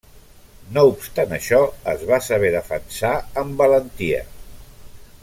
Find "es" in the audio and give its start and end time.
1.93-2.05